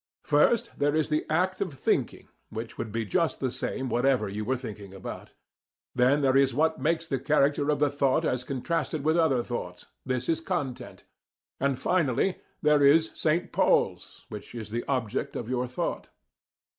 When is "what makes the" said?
6.55-7.19